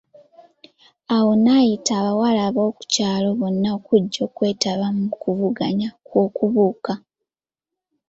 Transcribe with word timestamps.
Awo 1.15 1.29
ate 1.33 1.39
n'ayita 1.43 1.91
abawala 1.99 2.43
b'okukyalo 2.55 3.27
bonna 3.39 3.69
okujja 3.77 4.19
okwetaba 4.27 4.87
mu 4.97 5.05
kuvuganya 5.21 5.89
okw'okubuuka. 6.03 6.93